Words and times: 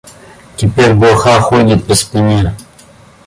Теперь 0.55 0.95
блоха 0.95 1.39
ходит 1.39 1.85
по 1.85 1.93
спине. 1.93 2.55